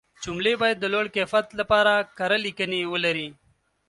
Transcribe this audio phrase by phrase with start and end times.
[0.23, 3.29] جملې باید د لوړ کیفیت لپاره کره لیکنې ولري.